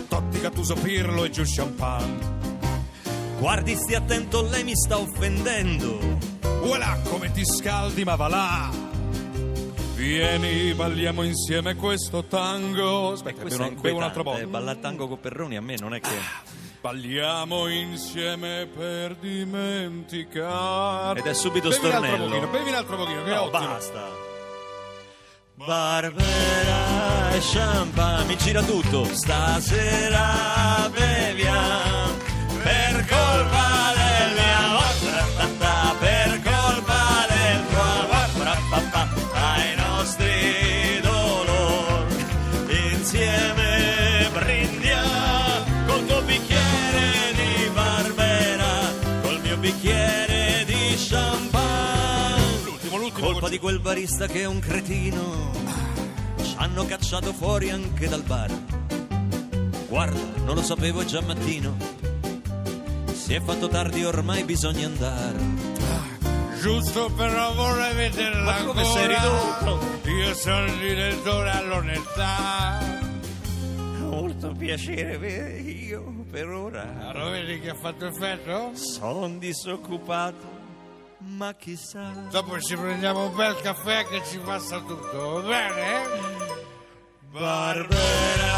Totti, 0.08 0.40
Gattuso, 0.40 0.74
Pirlo 0.74 1.24
e 1.24 1.30
giù 1.30 1.42
Champagne. 1.44 2.32
Guardi, 3.38 3.74
stia 3.74 3.98
attento, 3.98 4.42
lei 4.48 4.62
mi 4.64 4.74
sta 4.76 4.98
offendendo. 4.98 5.98
Voilà 6.62 6.98
come 7.08 7.30
ti 7.32 7.44
scaldi, 7.44 8.04
ma 8.04 8.14
va 8.16 8.28
là. 8.28 8.70
Vieni, 9.96 10.72
balliamo 10.74 11.22
insieme 11.22 11.74
questo 11.74 12.24
tango. 12.24 13.12
Aspetta, 13.12 13.40
Questo 13.42 13.58
bevo, 13.62 13.70
è 13.70 13.74
un- 13.74 13.80
bevo 13.82 13.96
un 13.98 14.02
altro 14.02 14.22
po'. 14.22 14.38
Ballare 14.46 14.80
tango 14.80 15.08
con 15.08 15.20
Perroni 15.20 15.56
a 15.56 15.60
me 15.60 15.76
non 15.78 15.94
è 15.94 16.00
che... 16.00 16.42
Balliamo 16.80 17.68
insieme 17.68 18.66
per 18.74 19.14
dimenticare. 19.16 21.20
Ed 21.20 21.26
è 21.26 21.34
subito 21.34 21.68
bevi 21.70 21.82
un 21.84 21.90
stornello. 21.90 22.26
pochino, 22.28 22.46
bevi 22.48 22.68
un 22.68 22.74
altro 22.74 22.96
pochino, 22.96 23.22
che 23.24 23.30
è 23.30 23.34
No, 23.34 23.42
ottimo. 23.44 23.66
basta. 23.68 24.32
Barbera 25.56 27.30
e 27.32 27.40
champagne, 27.40 28.26
mi 28.26 28.36
gira 28.36 28.62
tutto. 28.62 29.04
Stasera 29.14 30.90
beviamo 30.92 31.93
Colpa 53.34 53.48
di 53.48 53.58
quel 53.58 53.80
barista 53.80 54.28
che 54.28 54.42
è 54.42 54.44
un 54.44 54.60
cretino. 54.60 55.50
Ci 56.40 56.54
hanno 56.56 56.86
cacciato 56.86 57.32
fuori 57.32 57.68
anche 57.68 58.06
dal 58.06 58.22
bar. 58.22 58.48
Guarda, 59.88 60.20
non 60.44 60.54
lo 60.54 60.62
sapevo, 60.62 61.00
è 61.00 61.04
già 61.04 61.20
mattino. 61.20 61.76
Si 63.12 63.34
è 63.34 63.40
fatto 63.40 63.66
tardi, 63.66 64.04
ormai 64.04 64.44
bisogna 64.44 64.86
andare. 64.86 65.38
Giusto 66.60 67.10
però 67.10 67.52
vorrei 67.54 67.94
vederla 67.96 68.44
Ma 68.44 68.64
come 68.66 68.84
sei 68.84 69.08
ridotto? 69.08 69.80
Io 70.08 70.34
sono 70.34 70.66
il 70.66 70.78
direttore 70.78 71.50
all'onestà. 71.50 72.78
Molto 73.98 74.52
piacere, 74.52 75.58
io 75.58 76.24
per 76.30 76.46
ora 76.46 77.10
Lo 77.12 77.30
vedi 77.30 77.58
che 77.58 77.70
ha 77.70 77.74
fatto 77.74 78.06
effetto? 78.06 78.70
sono 78.76 79.28
disoccupato. 79.38 80.53
Ma 81.26 81.54
chissà. 81.54 82.10
Dopo 82.30 82.60
ci 82.60 82.76
prendiamo 82.76 83.26
un 83.26 83.34
bel 83.34 83.56
caffè 83.60 84.06
che 84.06 84.22
ci 84.24 84.38
passa 84.38 84.78
tutto, 84.80 85.30
va 85.30 85.40
bene? 85.40 86.02
Barbera 87.30 88.54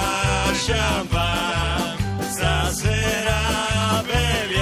champagne, 0.66 2.22
stasera 2.22 4.02
beviamo 4.02 4.55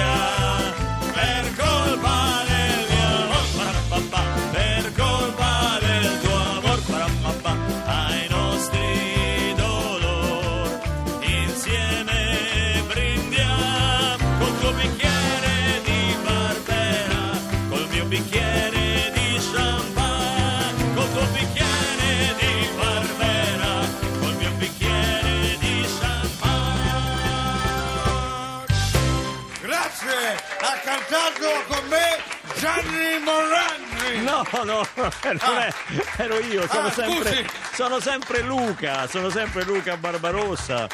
No, 34.35 34.63
no, 34.63 34.87
non 34.95 35.57
è, 35.57 35.73
ero 36.17 36.39
io, 36.39 36.67
sono, 36.67 36.87
Ah, 36.87 36.91
sempre, 36.91 37.47
sono 37.73 37.99
sempre 38.01 38.41
Luca, 38.41 39.07
sono 39.07 39.29
sempre 39.29 39.63
Luca 39.63 39.95
Barbarossa. 39.95 40.87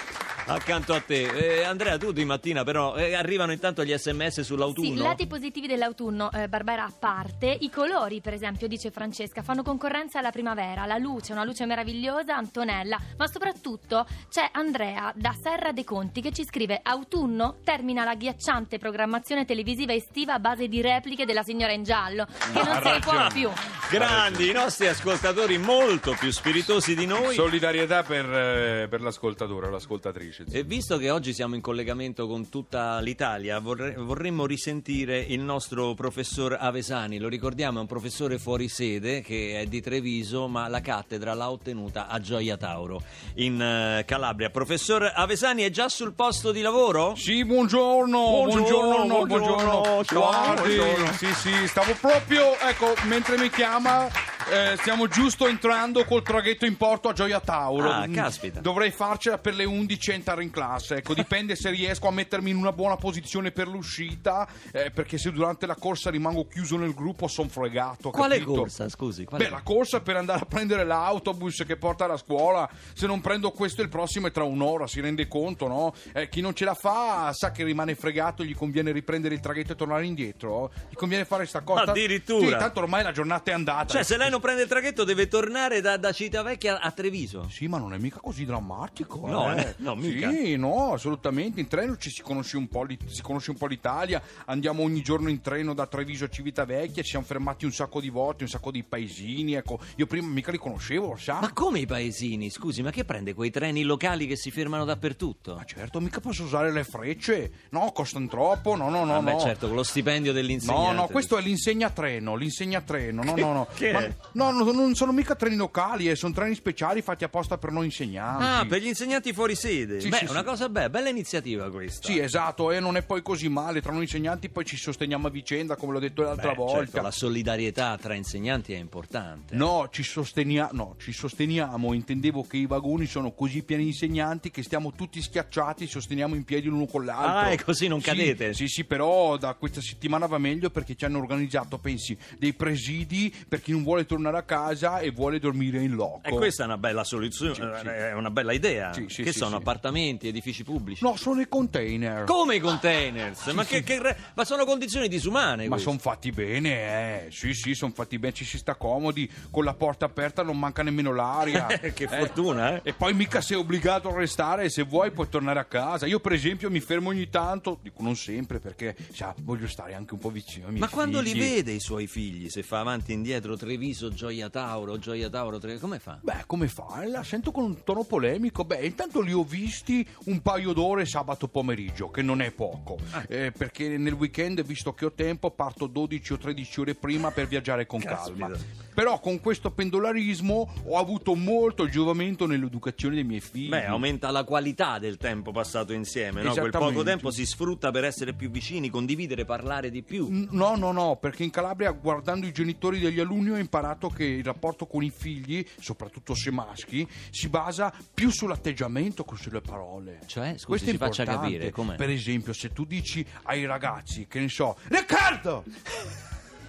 Accanto 0.45 0.93
a 0.93 1.00
te. 1.00 1.21
Eh, 1.21 1.63
Andrea, 1.63 1.98
tu 1.98 2.12
di 2.12 2.25
mattina 2.25 2.63
però 2.63 2.95
eh, 2.95 3.13
arrivano 3.13 3.51
intanto 3.51 3.83
gli 3.83 3.95
sms 3.95 4.41
sull'autunno. 4.41 4.88
Sì, 4.88 4.95
lati 4.95 5.27
positivi 5.27 5.67
dell'autunno, 5.67 6.31
eh, 6.31 6.48
Barbara 6.48 6.86
a 6.86 6.93
parte, 6.98 7.55
i 7.60 7.69
colori 7.69 8.21
per 8.21 8.33
esempio, 8.33 8.67
dice 8.67 8.91
Francesca, 8.91 9.43
fanno 9.43 9.63
concorrenza 9.63 10.19
alla 10.19 10.31
primavera, 10.31 10.86
la 10.86 10.98
luce, 10.98 11.31
una 11.31 11.43
luce 11.43 11.65
meravigliosa, 11.65 12.36
Antonella, 12.36 13.00
ma 13.17 13.27
soprattutto 13.27 14.05
c'è 14.29 14.50
Andrea 14.51 15.12
da 15.15 15.33
Serra 15.41 15.71
dei 15.71 15.83
Conti 15.83 16.21
che 16.21 16.31
ci 16.31 16.43
scrive 16.43 16.79
autunno 16.83 17.57
termina 17.63 18.03
la 18.03 18.15
ghiacciante 18.15 18.77
programmazione 18.77 19.45
televisiva 19.45 19.93
estiva 19.93 20.33
a 20.33 20.39
base 20.39 20.67
di 20.67 20.81
repliche 20.81 21.25
della 21.25 21.43
signora 21.43 21.71
in 21.71 21.83
giallo, 21.83 22.25
che 22.25 22.63
non 22.63 22.81
ne 22.83 23.00
può 23.00 23.27
più. 23.31 23.50
Grandi, 23.89 24.50
i 24.50 24.53
nostri 24.53 24.88
ascoltatori 24.88 25.57
molto 25.57 26.15
più 26.17 26.31
spiritosi 26.31 26.95
di 26.95 27.05
noi. 27.05 27.36
Solidarietà 27.36 28.03
per, 28.03 28.25
eh, 28.25 28.88
per 28.89 29.01
l'ascoltatore 29.01 29.67
o 29.67 29.69
l'ascoltatrice. 29.69 30.30
E 30.51 30.63
visto 30.63 30.97
che 30.97 31.09
oggi 31.09 31.33
siamo 31.33 31.55
in 31.55 31.61
collegamento 31.61 32.27
con 32.27 32.50
tutta 32.50 33.00
l'Italia, 33.00 33.59
vorre- 33.59 33.93
vorremmo 33.95 34.45
risentire 34.45 35.19
il 35.19 35.41
nostro 35.41 35.93
professor 35.93 36.57
Avesani. 36.59 37.17
Lo 37.19 37.27
ricordiamo, 37.27 37.77
è 37.79 37.81
un 37.81 37.88
professore 37.88 38.39
fuori 38.39 38.67
sede 38.67 39.21
che 39.21 39.59
è 39.59 39.65
di 39.65 39.81
Treviso, 39.81 40.47
ma 40.47 40.67
la 40.67 40.81
cattedra 40.81 41.33
l'ha 41.33 41.51
ottenuta 41.51 42.07
a 42.07 42.19
Gioia 42.19 42.57
Tauro 42.57 43.01
in 43.35 43.61
eh, 43.61 44.03
Calabria. 44.05 44.50
Professor 44.50 45.11
Avesani 45.13 45.63
è 45.63 45.69
già 45.69 45.89
sul 45.89 46.13
posto 46.13 46.51
di 46.51 46.61
lavoro? 46.61 47.13
Sì, 47.15 47.43
buongiorno, 47.45 48.19
Buongiorno, 48.45 49.25
buongiorno, 49.25 49.25
buongiorno. 49.25 50.03
Ciao, 50.05 50.19
Guardi, 50.19 50.75
buongiorno. 50.75 51.11
sì, 51.13 51.33
sì, 51.33 51.67
stavo 51.67 51.93
proprio, 52.00 52.57
ecco, 52.59 52.93
mentre 53.07 53.38
mi 53.38 53.50
chiama, 53.50 54.07
eh, 54.51 54.75
stiamo 54.77 55.08
giusto 55.08 55.48
entrando 55.48 56.03
col 56.03 56.22
traghetto 56.24 56.65
in 56.65 56.75
porto 56.77 57.08
a 57.10 57.13
Gioia 57.13 57.39
Tauro. 57.39 57.89
Ah, 57.89 58.00
Mm, 58.08 58.13
caspita. 58.13 58.60
Dovrei 58.60 58.91
farcela 58.91 59.38
per 59.38 59.53
le 59.53 59.63
11 59.63 60.12
e 60.12 60.13
entrare 60.15 60.43
in 60.43 60.50
classe, 60.51 60.96
ecco, 60.98 61.13
dipende 61.13 61.55
se 61.55 61.70
riesco 61.70 62.08
a 62.08 62.12
mettermi 62.12 62.50
in 62.50 62.58
una 62.58 62.72
buona 62.74 62.96
posizione 62.98 63.51
per 63.51 63.67
l'uscita, 63.67 64.48
eh, 64.74 64.91
perché 64.91 65.17
se 65.17 65.31
durante 65.31 65.65
la 65.65 65.75
corsa 65.75 66.10
rimango 66.10 66.48
chiuso 66.48 66.75
nel 66.77 66.93
gruppo 66.93 67.27
son 67.27 67.48
fregato, 67.50 68.10
Quale 68.10 68.39
capito? 68.39 68.53
corsa, 68.60 68.89
scusi? 68.89 69.24
Quale 69.24 69.43
Beh, 69.46 69.50
la 69.50 69.62
corsa 69.63 70.01
per 70.01 70.17
andare 70.17 70.41
a 70.41 70.46
prendere 70.46 70.84
l'autobus 70.84 71.63
che 71.65 71.77
porta 71.77 72.05
alla 72.05 72.17
scuola. 72.17 72.70
Se 72.93 73.08
non 73.08 73.22
prendo 73.22 73.51
questo, 73.51 73.81
il 73.81 73.89
prossimo 73.89 74.27
è 74.27 74.31
tra 74.31 74.43
un'ora, 74.43 74.88
si 74.88 75.00
rende 75.00 75.27
conto, 75.27 75.67
no? 75.67 75.93
Eh, 76.13 76.27
chi 76.27 76.41
non 76.41 76.53
ce 76.53 76.65
la 76.65 76.74
fa 76.74 77.31
sa 77.34 77.51
che 77.51 77.63
rimane 77.63 77.96
fregato, 77.96 78.43
gli 78.43 78.55
conviene 78.55 78.91
riprendere 78.91 79.34
il 79.36 79.39
traghetto 79.39 79.74
e 79.74 79.75
tornare 79.75 80.05
indietro. 80.05 80.72
Gli 80.89 80.96
conviene 80.96 81.24
fare 81.25 81.46
sta 81.46 81.62
cosa. 81.62 81.84
Addirittura? 81.84 82.46
Sì, 82.48 82.55
tanto 82.58 82.79
ormai 82.81 83.03
la 83.03 83.12
giornata 83.12 83.51
è 83.51 83.53
andata. 83.53 83.93
Cioè, 83.93 84.03
se 84.03 84.17
lei 84.17 84.29
non 84.29 84.39
prende 84.41 84.63
il 84.63 84.67
traghetto 84.67 85.05
deve 85.05 85.29
tornare 85.29 85.79
da, 85.79 85.95
da 85.95 86.12
Civitavecchia 86.12 86.81
a 86.81 86.91
Treviso. 86.91 87.48
Sì, 87.50 87.67
ma 87.67 87.77
non 87.77 87.93
è 87.93 87.98
mica 87.98 88.19
così 88.19 88.43
drammatico. 88.43 89.25
No, 89.27 89.55
eh. 89.55 89.62
eh, 89.62 89.75
no, 89.77 89.95
mica. 89.95 90.29
Sì, 90.29 90.57
no, 90.57 90.93
assolutamente. 90.93 91.62
In 91.62 91.67
treno 91.67 91.95
ci 91.95 92.10
si 92.10 92.21
conosce 92.21 92.57
un 92.57 92.67
po', 92.67 92.83
l'I- 92.83 93.00
si 93.05 93.21
conosce 93.21 93.51
un 93.51 93.57
po' 93.57 93.67
l'Italia. 93.67 94.21
Andiamo 94.45 94.83
ogni 94.83 95.01
giorno 95.01 95.29
in 95.29 95.39
treno 95.39 95.74
da 95.74 95.88
Treviso 95.88 96.25
a 96.25 96.29
Civitavecchia. 96.29 97.03
Ci 97.03 97.12
siamo 97.12 97.25
fermati 97.25 97.63
un 97.63 97.71
sacco 97.71 98.01
di 98.01 98.10
volte, 98.10 98.43
un 98.43 98.50
sacco 98.50 98.71
di 98.71 98.83
paesini. 98.83 99.53
Ecco, 99.53 99.79
io 99.95 100.07
prima 100.07 100.27
mica 100.27 100.51
li 100.51 100.57
conoscevo, 100.57 101.15
sa? 101.17 101.39
Ma 101.39 101.53
come 101.53 101.79
i 101.79 101.86
paesini? 101.86 102.50
Scusi, 102.50 102.81
ma 102.81 102.91
che 102.91 103.05
prende 103.05 103.33
quei 103.33 103.51
treni 103.51 103.83
locali 103.83 104.27
che 104.27 104.36
si 104.36 104.51
fermano 104.51 104.83
dappertutto? 104.83 105.55
Ma 105.55 105.63
certo, 105.63 106.01
mica 106.01 106.19
posso 106.19 106.43
usare 106.43 106.71
le 106.71 106.83
frecce. 106.83 107.51
No, 107.69 107.91
costano 107.91 108.27
troppo. 108.27 108.75
No, 108.75 108.89
no, 108.89 109.05
no. 109.05 109.15
Ah, 109.15 109.21
beh, 109.21 109.31
no. 109.33 109.39
certo, 109.39 109.67
con 109.67 109.75
lo 109.75 109.83
stipendio 109.83 110.33
dell'insegnante. 110.33 110.93
No, 110.93 111.01
no, 111.01 111.07
questo 111.07 111.38
è 111.38 111.41
l'insegnatreno, 111.41 112.36
l'insegnatreno, 112.36 113.24
no, 113.24 113.36
no, 113.36 113.53
no. 113.53 113.67
Che 113.74 113.91
Ma-? 113.91 114.07
No, 114.33 114.51
no, 114.51 114.71
non 114.71 114.95
sono 114.95 115.11
mica 115.11 115.35
treni 115.35 115.55
locali, 115.55 116.09
eh, 116.09 116.15
sono 116.15 116.33
treni 116.33 116.55
speciali 116.55 117.01
fatti 117.01 117.23
apposta 117.23 117.57
per 117.57 117.71
noi 117.71 117.85
insegnanti. 117.85 118.43
Ah, 118.43 118.65
per 118.65 118.81
gli 118.81 118.88
insegnanti 118.88 119.33
fuori 119.33 119.55
sede. 119.55 120.00
Sì, 120.00 120.09
Beh, 120.09 120.17
sì, 120.17 120.25
una 120.29 120.39
sì. 120.39 120.45
cosa 120.45 120.69
bella, 120.69 120.89
bella 120.89 121.09
iniziativa 121.09 121.69
questa. 121.69 122.07
Sì, 122.07 122.19
esatto, 122.19 122.71
e 122.71 122.79
non 122.79 122.95
è 122.97 123.03
poi 123.03 123.21
così 123.21 123.50
male, 123.50 123.81
tra 123.81 123.91
noi 123.91 124.03
insegnanti 124.03 124.50
poi 124.50 124.65
ci 124.65 124.77
sosteniamo 124.77 125.27
a 125.27 125.29
vicenda, 125.29 125.75
come 125.75 125.93
l'ho 125.93 126.00
detto 126.00 126.21
l'altra 126.21 126.50
Beh, 126.51 126.55
volta. 126.55 126.83
certo, 126.85 127.01
la 127.01 127.11
solidarietà 127.11 127.97
tra 127.97 128.13
insegnanti 128.13 128.73
è 128.73 128.77
importante. 128.77 129.55
No 129.55 129.89
ci, 129.91 130.03
sostenia- 130.03 130.69
no, 130.71 130.95
ci 131.00 131.11
sosteniamo, 131.11 131.93
intendevo 131.93 132.43
che 132.43 132.57
i 132.57 132.65
vagoni 132.65 133.05
sono 133.05 133.31
così 133.33 133.63
pieni 133.63 133.83
di 133.83 133.89
insegnanti 133.89 134.51
che 134.51 134.63
stiamo 134.63 134.91
tutti 134.93 135.21
schiacciati, 135.21 135.88
sosteniamo 135.88 136.35
in 136.35 136.43
piedi 136.43 136.67
l'uno 136.67 136.85
con 136.85 137.03
l'altro. 137.05 137.47
Ah, 137.47 137.51
e 137.51 137.61
così 137.63 137.88
non 137.88 138.00
Sì, 138.00 138.05
cadete. 138.05 138.53
Sì, 138.53 138.67
sì, 138.67 138.83
però 138.85 139.38
da 139.38 139.53
questa 139.55 139.81
settimana 139.81 140.25
va 140.25 140.38
meglio 140.38 140.69
perché 140.69 140.95
ci 140.95 141.05
hanno 141.05 141.17
organizzato, 141.17 141.77
pensi, 141.77 142.17
dei 142.38 142.53
presidi 142.53 143.33
per 143.47 143.61
chi 143.61 143.71
non 143.71 143.83
vuole 143.83 144.05
tornare 144.05 144.19
a 144.29 144.43
casa 144.43 144.99
e 144.99 145.11
vuole 145.11 145.39
dormire 145.39 145.79
in 145.81 145.93
loco. 145.93 146.21
E 146.23 146.29
questa 146.31 146.63
è 146.63 146.65
una 146.65 146.77
bella 146.77 147.03
soluzione, 147.03 147.53
Sì, 147.53 147.61
sì. 147.81 147.87
è 147.87 148.13
una 148.13 148.29
bella 148.31 148.51
idea. 148.53 148.93
Sì, 148.93 149.05
che 149.23 149.31
sono 149.33 149.57
appartamenti, 149.57 150.27
edifici 150.27 150.63
pubblici. 150.63 151.03
No, 151.03 151.15
sono 151.15 151.41
i 151.41 151.47
container. 151.47 152.25
Come 152.25 152.55
i 152.55 152.59
containers? 152.59 153.45
ma, 153.47 153.63
che, 153.65 153.83
che 153.83 154.01
re- 154.01 154.17
ma 154.35 154.43
sono 154.45 154.65
condizioni 154.65 155.07
disumane. 155.07 155.67
Ma 155.67 155.77
sono 155.77 155.97
fatti 155.97 156.31
bene, 156.31 157.25
eh. 157.25 157.31
Sì, 157.31 157.53
sì, 157.53 157.73
sono 157.73 157.91
fatti 157.93 158.17
bene, 158.19 158.33
ci 158.33 158.45
si 158.45 158.57
sta 158.57 158.75
comodi, 158.75 159.29
con 159.49 159.63
la 159.63 159.73
porta 159.73 160.05
aperta 160.05 160.43
non 160.43 160.57
manca 160.59 160.83
nemmeno 160.83 161.13
l'aria. 161.13 161.67
Che 161.93 162.07
fortuna, 162.07 162.75
eh. 162.77 162.81
E 162.89 162.93
poi 162.93 163.13
mica 163.13 163.41
sei 163.41 163.57
obbligato 163.57 164.09
a 164.09 164.15
restare, 164.15 164.69
se 164.69 164.83
vuoi 164.83 165.11
puoi 165.11 165.27
tornare 165.29 165.59
a 165.59 165.65
casa. 165.65 166.05
Io 166.05 166.19
per 166.19 166.31
esempio 166.33 166.69
mi 166.69 166.79
fermo 166.79 167.09
ogni 167.09 167.29
tanto, 167.29 167.79
dico 167.81 168.01
non 168.01 168.15
sempre 168.15 168.59
perché 168.59 168.95
sa, 169.13 169.33
voglio 169.41 169.67
stare 169.67 169.93
anche 169.93 170.13
un 170.13 170.19
po' 170.19 170.29
vicino 170.29 170.65
ai 170.67 170.71
miei 170.73 170.81
Ma 170.83 170.89
quando 170.89 171.19
li 171.19 171.31
figli. 171.31 171.39
vede 171.39 171.71
i 171.73 171.79
suoi 171.79 172.07
figli? 172.07 172.49
Se 172.49 172.63
fa 172.63 172.79
avanti 172.79 173.11
e 173.11 173.15
indietro 173.15 173.55
Treviso, 173.57 174.00
Gioia 174.10 174.50
Tauro, 174.50 174.98
Gioia 174.98 175.29
Tauro, 175.29 175.60
Tre- 175.60 175.79
come 175.79 176.00
fa? 176.00 176.20
Beh, 176.22 176.43
come 176.46 176.67
fa? 176.67 177.05
La 177.08 177.24
sento 177.24 177.51
con 177.51 177.63
un 177.63 177.84
tono 177.84 178.03
polemico. 178.03 178.63
Beh, 178.63 178.86
intanto 178.86 179.22
li 179.22 179.34
ho 179.34 179.43
visti 179.43 180.08
un 180.25 180.41
paio 180.41 180.74
d'ore 180.74 181.05
sabato 181.05 181.48
pomeriggio, 181.48 182.10
che 182.10 182.22
non 182.22 182.41
è 182.41 182.51
poco. 182.51 182.98
Ah. 183.12 183.24
Eh, 183.27 183.51
perché 183.51 183.98
nel 183.98 184.13
weekend, 184.13 184.62
visto 184.63 184.93
che 184.93 185.05
ho 185.05 185.12
tempo, 185.12 185.51
parto 185.51 185.88
12 185.88 186.34
o 186.34 186.38
13 186.38 186.79
ore 186.79 186.96
prima 186.96 187.31
per 187.31 187.48
viaggiare 187.48 187.86
con 187.86 188.00
Caspita. 188.00 188.48
calma. 188.48 188.58
Però 188.93 189.19
con 189.19 189.39
questo 189.39 189.71
pendolarismo 189.71 190.74
ho 190.86 190.98
avuto 190.98 191.36
molto 191.36 191.88
giovamento 191.88 192.45
nell'educazione 192.45 193.15
dei 193.15 193.24
miei 193.24 193.39
figli. 193.39 193.69
Beh, 193.69 193.86
aumenta 193.86 194.31
la 194.31 194.43
qualità 194.43 195.00
del 195.00 195.17
tempo 195.17 195.51
passato 195.51 195.93
insieme, 195.93 196.41
no? 196.41 196.53
Quel 196.53 196.71
poco 196.71 197.03
tempo 197.03 197.31
si 197.31 197.45
sfrutta 197.45 197.91
per 197.91 198.03
essere 198.03 198.33
più 198.33 198.50
vicini, 198.50 198.89
condividere, 198.89 199.45
parlare 199.45 199.89
di 199.89 200.01
più. 200.03 200.27
No, 200.51 200.75
no, 200.75 200.91
no, 200.91 201.17
perché 201.17 201.43
in 201.43 201.50
Calabria, 201.50 201.91
guardando 201.91 202.45
i 202.45 202.51
genitori 202.51 203.00
degli 203.00 203.19
alunni, 203.19 203.51
ho 203.51 203.57
imparato 203.57 204.10
che 204.10 204.24
il 204.25 204.43
rapporto 204.43 204.86
con 204.86 205.03
i 205.03 205.10
figli, 205.10 205.65
soprattutto 205.79 206.36
se 206.36 206.51
maschi, 206.51 207.07
si 207.29 207.48
basa 207.50 207.93
più 208.13 208.29
sull'atteggiamento 208.29 209.24
che 209.24 209.36
sulle 209.36 209.62
parole. 209.62 210.19
Cioè, 210.25 210.53
scusi, 210.53 210.65
Questo 210.65 210.89
è 210.89 210.91
ci 210.91 210.98
faccia 210.98 211.21
importante. 211.24 211.53
capire, 211.53 211.71
com'è? 211.71 211.95
Per 211.95 212.10
esempio, 212.10 212.53
se 212.53 212.71
tu 212.74 212.86
dici 212.86 213.25
ai 213.43 213.65
ragazzi, 213.65 214.27
che 214.27 214.39
ne 214.39 214.50
so, 214.50 214.77
Riccardo! 214.88 215.63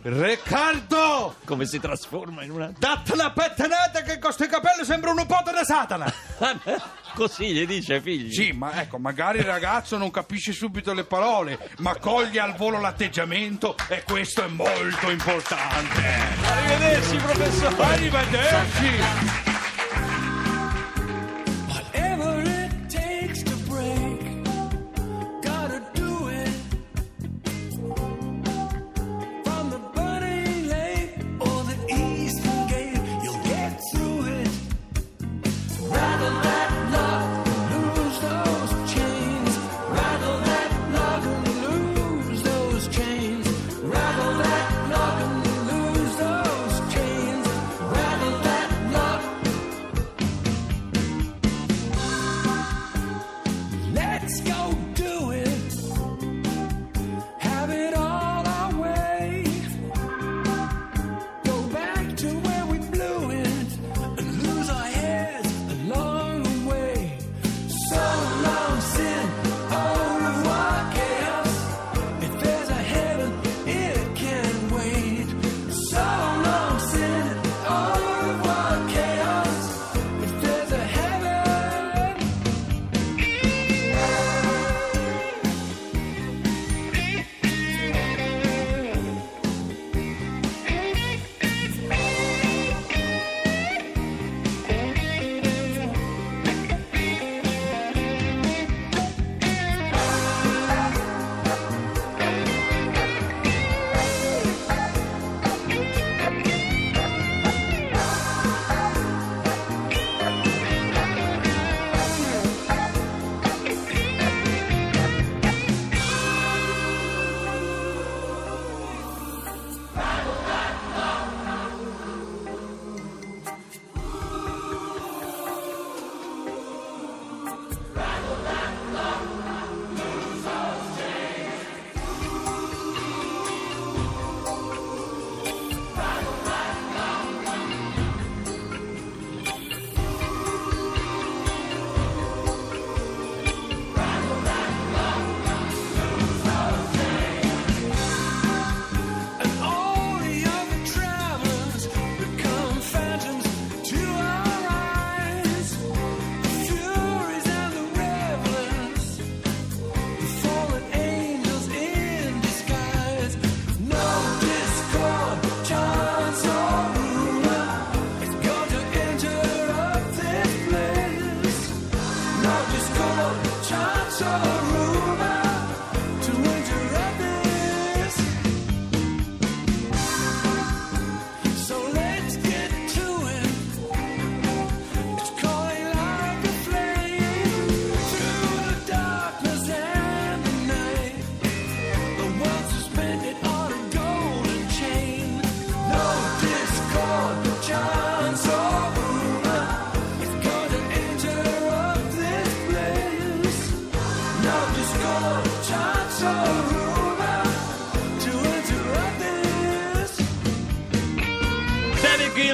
Riccardo! 0.02 1.37
Come 1.44 1.64
si 1.64 1.78
trasforma 1.78 2.42
in 2.42 2.50
una... 2.50 2.73
Datti 2.76 3.12
una 3.12 3.30
pettinata 3.30 4.02
che 4.02 4.18
con 4.18 4.32
questi 4.32 4.49
capelli 4.49 4.85
sembra 4.85 5.11
un 5.11 5.16
nipote 5.16 5.52
da 5.52 5.62
Satana! 5.64 6.12
Così 7.14 7.52
gli 7.52 7.66
dice 7.66 8.00
figli. 8.00 8.32
Sì, 8.32 8.52
ma 8.52 8.80
ecco, 8.80 8.99
magari 8.99 9.38
il 9.38 9.44
ragazzo 9.44 9.97
non 9.97 10.11
capisce 10.11 10.52
subito 10.52 10.92
le 10.92 11.04
parole, 11.04 11.59
ma 11.78 11.94
coglie 11.97 12.40
al 12.40 12.56
volo 12.56 12.80
l'atteggiamento 12.80 13.76
e 13.88 14.02
questo 14.02 14.42
è 14.42 14.49
molto 14.49 15.11
importante. 15.11 16.02
Arrivederci, 16.42 17.16
professore. 17.16 17.82
Arrivederci! 17.82 19.41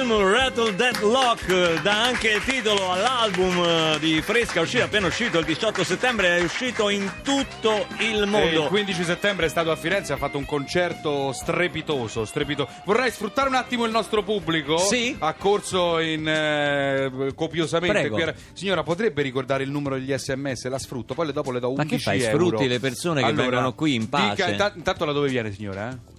Gilmour, 0.09 0.31
Rattle 0.31 0.75
That 0.75 1.01
Lock, 1.01 1.47
eh, 1.49 1.79
dà 1.83 2.01
anche 2.05 2.29
il 2.31 2.43
titolo 2.43 2.91
all'album 2.91 3.63
eh, 3.63 3.97
di 3.99 4.19
Fresca, 4.23 4.59
uscito 4.59 4.83
appena 4.83 5.05
uscito 5.05 5.37
il 5.37 5.45
18 5.45 5.83
settembre, 5.83 6.37
è 6.37 6.41
uscito 6.41 6.89
in 6.89 7.07
tutto 7.21 7.85
il 7.99 8.23
E 8.23 8.25
mondo. 8.25 8.63
il 8.63 8.67
15 8.69 9.03
settembre 9.03 9.45
è 9.45 9.49
stato 9.49 9.69
a 9.69 9.75
Firenze, 9.75 10.11
ha 10.13 10.17
fatto 10.17 10.39
un 10.39 10.45
concerto 10.45 11.31
strepitoso, 11.31 12.25
strepitoso. 12.25 12.69
Vorrei 12.85 13.11
sfruttare 13.11 13.49
un 13.49 13.53
attimo 13.55 13.85
il 13.85 13.91
nostro 13.91 14.23
pubblico. 14.23 14.79
Sì. 14.79 15.15
Ha 15.19 15.33
corso 15.33 15.99
in, 15.99 16.27
eh, 16.27 17.31
copiosamente. 17.35 18.09
Era- 18.19 18.33
Signora, 18.53 18.81
potrebbe 18.81 19.21
ricordare 19.21 19.61
il 19.63 19.69
numero 19.69 19.93
degli 19.93 20.11
sms? 20.11 20.67
La 20.69 20.79
sfrutto, 20.79 21.13
poi 21.13 21.27
le 21.27 21.33
dopo 21.33 21.51
le 21.51 21.59
do 21.59 21.69
11 21.69 21.85
Ma 21.87 21.97
che 21.97 22.01
fai, 22.01 22.21
euro. 22.23 22.47
sfrutti 22.47 22.67
le 22.67 22.79
persone 22.79 23.23
che 23.23 23.31
vengono 23.31 23.73
qui 23.75 23.93
in 23.93 24.09
pace? 24.09 24.29
Dica, 24.33 24.49
inta- 24.49 24.73
intanto 24.75 25.05
da 25.05 25.11
dove 25.11 25.29
viene, 25.29 25.53
signora? 25.53 25.89
eh? 25.91 26.17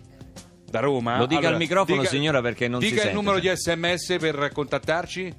Da 0.71 0.79
Roma? 0.79 1.19
Lo 1.19 1.27
dica 1.27 1.49
al 1.49 1.57
microfono, 1.57 2.05
signora, 2.05 2.41
perché 2.41 2.69
non 2.69 2.81
si 2.81 2.91
dica 2.91 3.03
sente, 3.03 3.17
il 3.17 3.23
numero 3.23 3.41
di 3.41 3.51
sms 3.53 4.17
per 4.21 4.51
contattarci. 4.53 5.35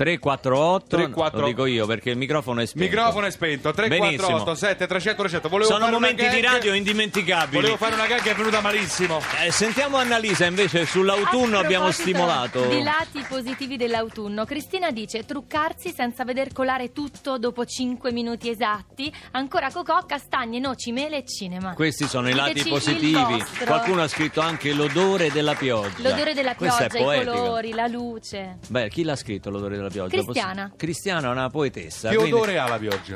348, 0.00 0.96
348. 0.96 1.40
lo 1.40 1.46
dico 1.46 1.66
io 1.66 1.84
perché 1.84 2.08
il 2.08 2.16
microfono 2.16 2.62
è 2.62 2.66
spento. 2.66 2.88
Microfono 2.88 3.26
è 3.26 3.30
spento. 3.30 3.70
348 3.70 4.26
Benissimo. 4.32 4.54
7 4.54 4.86
300 4.86 5.20
300. 5.20 5.48
Volevo 5.50 5.68
Sono 5.68 5.84
fare 5.84 5.90
una 5.90 6.00
momenti 6.00 6.26
di 6.26 6.40
gag. 6.40 6.52
radio 6.52 6.72
indimenticabili. 6.72 7.60
Volevo 7.60 7.76
fare 7.76 7.94
una 7.96 8.06
gag 8.06 8.22
che 8.22 8.30
è 8.30 8.34
venuta 8.34 8.62
malissimo. 8.62 9.20
Eh, 9.44 9.52
sentiamo 9.52 9.98
Annalisa 9.98 10.46
invece 10.46 10.86
sull'autunno 10.86 11.58
abbiamo 11.58 11.90
stimolato. 11.90 12.66
Di 12.68 12.82
lati 12.82 13.22
positivi 13.28 13.76
dell'autunno, 13.76 14.46
Cristina 14.46 14.90
dice 14.90 15.26
truccarsi 15.26 15.92
senza 15.94 16.24
veder 16.24 16.54
colare 16.54 16.92
tutto 16.92 17.36
dopo 17.36 17.66
5 17.66 18.10
minuti 18.10 18.48
esatti. 18.48 19.12
Ancora 19.32 19.70
cocò, 19.70 20.06
castagne, 20.06 20.60
noci, 20.60 20.92
mele 20.92 21.18
e 21.18 21.24
cinema. 21.26 21.74
Questi 21.74 22.06
sono 22.06 22.30
i 22.30 22.32
lati 22.32 22.54
Diteci 22.54 22.70
positivi. 22.70 23.44
Qualcuno 23.66 24.00
ha 24.00 24.08
scritto 24.08 24.40
anche 24.40 24.72
l'odore 24.72 25.30
della 25.30 25.54
pioggia. 25.54 26.08
L'odore 26.08 26.32
della 26.32 26.54
pioggia, 26.54 26.86
i 26.86 27.24
colori, 27.24 27.74
la 27.74 27.86
luce. 27.86 28.60
Beh, 28.66 28.88
chi 28.88 29.02
l'ha 29.02 29.16
scritto 29.16 29.50
l'odore 29.50 29.76
della 29.76 29.82
pioggia? 29.82 29.89
Cristiana. 29.90 30.64
Possi- 30.64 30.76
Cristiana 30.76 31.28
è 31.28 31.30
una 31.30 31.48
poetessa. 31.50 32.08
Che 32.08 32.16
quindi- 32.16 32.32
odore 32.32 32.58
ha 32.58 32.68
la 32.68 32.78
pioggia? 32.78 33.14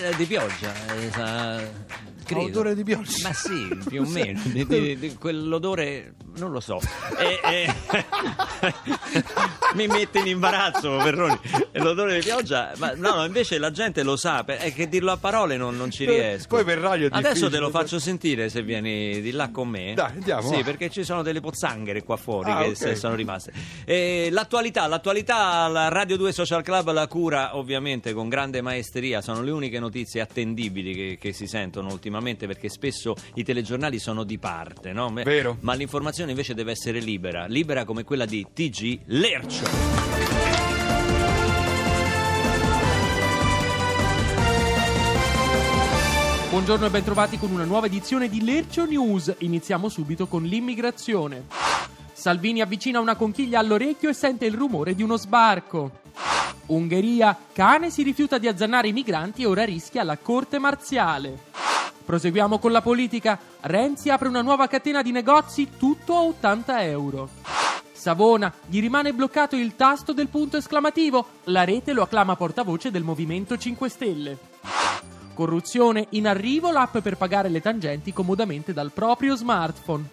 Eh, 0.00 0.14
di 0.16 0.24
pioggia. 0.26 0.72
eh, 0.94 1.10
sa- 1.12 1.60
credo. 2.24 2.46
odore 2.46 2.74
di 2.74 2.82
pioggia. 2.84 3.28
Ma 3.28 3.32
sì, 3.32 3.78
più 3.88 4.02
o 4.02 4.06
meno. 4.10 4.40
di- 4.44 4.66
di- 4.66 4.98
di 4.98 5.14
quell'odore, 5.14 6.14
non 6.36 6.50
lo 6.50 6.60
so. 6.60 6.80
Eh, 7.18 7.40
eh, 7.44 8.04
mi 9.74 9.86
mette 9.86 10.20
in 10.20 10.26
imbarazzo, 10.28 10.96
Perroni. 11.02 11.38
E 11.72 11.80
L'odore 11.80 12.14
di 12.18 12.24
pioggia, 12.24 12.72
ma 12.78 12.92
no, 12.94 13.14
no, 13.16 13.24
invece 13.24 13.58
la 13.58 13.70
gente 13.70 14.02
lo 14.02 14.16
sa, 14.16 14.44
è 14.44 14.72
che 14.72 14.88
dirlo 14.88 15.10
a 15.12 15.16
parole 15.16 15.56
non, 15.56 15.76
non 15.76 15.90
ci 15.90 16.04
riesco. 16.06 16.48
Poi 16.48 16.64
per 16.64 16.78
radio 16.78 17.08
Adesso 17.10 17.50
te 17.50 17.58
lo 17.58 17.70
faccio 17.70 17.98
sentire 17.98 18.48
se 18.48 18.62
vieni 18.62 19.20
di 19.20 19.30
là 19.32 19.50
con 19.50 19.68
me. 19.68 19.94
Dai, 19.94 20.12
andiamo, 20.12 20.52
Sì, 20.52 20.62
perché 20.62 20.90
ci 20.90 21.04
sono 21.04 21.22
delle 21.22 21.40
pozzanghere 21.40 22.02
qua 22.04 22.16
fuori 22.16 22.50
Ah, 22.50 22.62
che 22.62 22.68
ok. 22.68 22.76
se- 22.76 22.94
sono 22.94 23.14
rimaste. 23.14 23.52
Eh, 23.84 24.28
l'attualità, 24.30 24.86
l'attualità, 24.86 25.66
la 25.68 25.88
Radio 25.88 26.16
2 26.16 26.32
Social 26.32 26.62
Club 26.62 26.92
la 26.92 27.06
cura 27.08 27.56
ovviamente 27.56 28.12
con 28.12 28.28
grande 28.28 28.60
maestria, 28.62 29.20
sono 29.20 29.42
le 29.42 29.50
uniche 29.50 29.78
notizie 29.80 30.20
attendibili 30.20 30.94
che, 30.94 31.18
che 31.20 31.32
si 31.32 31.46
sentono 31.46 31.88
ultimamente 31.88 32.12
perché 32.46 32.68
spesso 32.68 33.14
i 33.34 33.44
telegiornali 33.44 33.98
sono 33.98 34.24
di 34.24 34.38
parte, 34.38 34.92
no? 34.92 35.10
Vero. 35.12 35.56
Ma 35.60 35.74
l'informazione 35.74 36.30
invece 36.30 36.54
deve 36.54 36.72
essere 36.72 37.00
libera, 37.00 37.46
libera 37.46 37.84
come 37.84 38.04
quella 38.04 38.24
di 38.24 38.46
TG 38.52 39.00
Lercio. 39.06 40.34
Buongiorno 46.54 46.86
e 46.86 46.90
bentrovati 46.90 47.36
con 47.36 47.50
una 47.50 47.64
nuova 47.64 47.86
edizione 47.86 48.28
di 48.28 48.44
Lercio 48.44 48.84
News. 48.84 49.34
Iniziamo 49.38 49.88
subito 49.88 50.28
con 50.28 50.44
l'immigrazione. 50.44 51.46
Salvini 52.12 52.60
avvicina 52.60 53.00
una 53.00 53.16
conchiglia 53.16 53.58
all'orecchio 53.58 54.08
e 54.08 54.14
sente 54.14 54.46
il 54.46 54.54
rumore 54.54 54.94
di 54.94 55.02
uno 55.02 55.16
sbarco. 55.16 55.90
Ungheria, 56.66 57.36
cane 57.52 57.90
si 57.90 58.04
rifiuta 58.04 58.38
di 58.38 58.46
azzannare 58.46 58.86
i 58.86 58.92
migranti 58.92 59.42
e 59.42 59.46
ora 59.46 59.64
rischia 59.64 60.04
la 60.04 60.16
corte 60.16 60.60
marziale. 60.60 61.73
Proseguiamo 62.04 62.58
con 62.58 62.70
la 62.70 62.82
politica. 62.82 63.38
Renzi 63.60 64.10
apre 64.10 64.28
una 64.28 64.42
nuova 64.42 64.66
catena 64.66 65.02
di 65.02 65.10
negozi, 65.10 65.70
tutto 65.78 66.14
a 66.14 66.22
80 66.22 66.82
euro. 66.84 67.28
Savona, 67.92 68.52
gli 68.66 68.80
rimane 68.80 69.14
bloccato 69.14 69.56
il 69.56 69.76
tasto 69.76 70.12
del 70.12 70.28
punto 70.28 70.58
esclamativo. 70.58 71.26
La 71.44 71.64
rete 71.64 71.94
lo 71.94 72.02
acclama 72.02 72.36
portavoce 72.36 72.90
del 72.90 73.02
Movimento 73.02 73.56
5 73.56 73.88
Stelle. 73.88 74.38
Corruzione, 75.32 76.08
in 76.10 76.26
arrivo 76.26 76.70
l'app 76.70 76.98
per 76.98 77.16
pagare 77.16 77.48
le 77.48 77.62
tangenti 77.62 78.12
comodamente 78.12 78.72
dal 78.72 78.92
proprio 78.92 79.34
smartphone. 79.34 80.08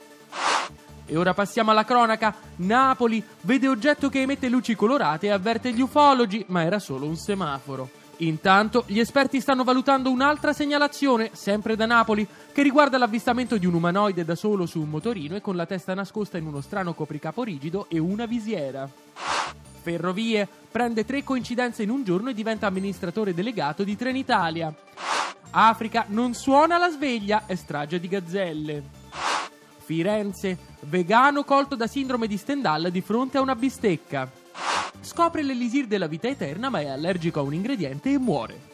E 1.06 1.18
ora 1.18 1.34
passiamo 1.34 1.72
alla 1.72 1.84
cronaca. 1.84 2.34
Napoli 2.58 3.22
vede 3.42 3.68
oggetto 3.68 4.08
che 4.08 4.22
emette 4.22 4.48
luci 4.48 4.76
colorate 4.76 5.28
e 5.28 5.32
avverte 5.32 5.74
gli 5.74 5.82
ufologi, 5.82 6.46
ma 6.48 6.64
era 6.64 6.80
solo 6.80 7.06
un 7.06 7.18
semaforo. 7.18 8.01
Intanto 8.22 8.84
gli 8.86 9.00
esperti 9.00 9.42
stanno 9.42 9.64
valutando 9.64 10.12
un'altra 10.12 10.54
segnalazione, 10.54 11.32
sempre 11.34 11.76
da 11.76 11.88
Napoli, 11.88 12.28
che 12.52 12.62
riguarda 12.62 13.00
l'avvistamento 13.00 13.58
di 13.58 13.66
un 13.66 13.74
umanoide 13.74 14.24
da 14.24 14.36
solo 14.36 14.68
su 14.68 14.80
un 14.80 14.90
motorino 14.90 15.36
e 15.36 15.42
con 15.42 15.56
la 15.56 15.66
testa 15.66 15.96
nascosta 15.96 16.38
in 16.38 16.46
uno 16.46 16.62
strano 16.62 16.94
copricapo 16.94 17.44
rigido 17.44 17.88
e 17.90 17.98
una 17.98 18.28
visiera. 18.28 18.88
Ferrovie 19.82 20.48
prende 20.70 21.04
tre 21.04 21.24
coincidenze 21.24 21.82
in 21.82 21.90
un 21.90 22.04
giorno 22.04 22.30
e 22.30 22.36
diventa 22.36 22.68
amministratore 22.68 23.34
delegato 23.34 23.84
di 23.84 23.96
Trenitalia. 23.96 24.72
Africa 25.50 26.06
non 26.10 26.36
suona 26.36 26.78
la 26.78 26.92
sveglia 26.92 27.46
e 27.48 27.56
strage 27.56 28.00
di 28.00 28.08
gazzelle. 28.08 28.84
Firenze, 29.80 30.58
vegano 30.82 31.44
colto 31.44 31.76
da 31.76 31.88
sindrome 31.88 32.28
di 32.28 32.38
Stendhal 32.38 32.92
di 32.92 33.02
fronte 33.02 33.40
a 33.40 33.42
una 33.42 33.56
bistecca. 33.56 34.41
Scopre 35.02 35.42
l'elisir 35.42 35.88
della 35.88 36.08
vita 36.08 36.28
eterna 36.28 36.70
ma 36.70 36.80
è 36.80 36.88
allergico 36.88 37.40
a 37.40 37.44
un 37.44 37.54
ingrediente 37.54 38.12
e 38.12 38.20
muore. 38.20 38.70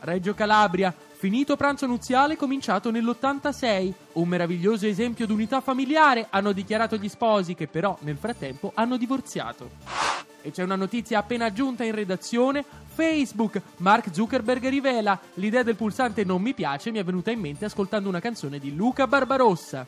Reggio 0.00 0.34
Calabria, 0.34 0.94
finito 1.12 1.56
pranzo 1.56 1.86
nuziale 1.86 2.36
cominciato 2.36 2.90
nell'86, 2.90 3.92
un 4.14 4.28
meraviglioso 4.28 4.86
esempio 4.86 5.26
d'unità 5.26 5.60
familiare, 5.60 6.28
hanno 6.30 6.52
dichiarato 6.52 6.96
gli 6.96 7.08
sposi 7.08 7.54
che 7.54 7.66
però 7.66 7.96
nel 8.00 8.16
frattempo 8.16 8.72
hanno 8.74 8.96
divorziato. 8.96 10.05
E 10.46 10.52
c'è 10.52 10.62
una 10.62 10.76
notizia 10.76 11.18
appena 11.18 11.46
aggiunta 11.46 11.82
in 11.82 11.92
redazione. 11.92 12.64
Facebook, 12.94 13.60
Mark 13.78 14.14
Zuckerberg 14.14 14.68
rivela 14.68 15.18
l'idea 15.34 15.64
del 15.64 15.74
pulsante 15.74 16.22
non 16.22 16.40
mi 16.40 16.54
piace 16.54 16.92
mi 16.92 16.98
è 16.98 17.04
venuta 17.04 17.32
in 17.32 17.40
mente 17.40 17.64
ascoltando 17.64 18.08
una 18.08 18.20
canzone 18.20 18.60
di 18.60 18.72
Luca 18.72 19.08
Barbarossa. 19.08 19.84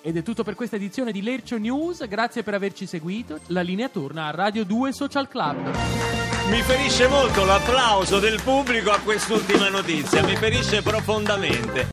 Ed 0.00 0.16
è 0.16 0.22
tutto 0.22 0.44
per 0.44 0.54
questa 0.54 0.76
edizione 0.76 1.12
di 1.12 1.20
Lercio 1.20 1.58
News, 1.58 2.08
grazie 2.08 2.42
per 2.42 2.54
averci 2.54 2.86
seguito. 2.86 3.38
La 3.48 3.60
linea 3.60 3.90
torna 3.90 4.28
a 4.28 4.30
Radio 4.30 4.64
2 4.64 4.92
Social 4.94 5.28
Club. 5.28 5.56
Mi 6.48 6.62
ferisce 6.62 7.06
molto 7.06 7.44
l'applauso 7.44 8.18
del 8.18 8.40
pubblico 8.42 8.90
a 8.90 8.98
quest'ultima 9.00 9.68
notizia, 9.68 10.24
mi 10.24 10.34
ferisce 10.34 10.80
profondamente. 10.80 11.86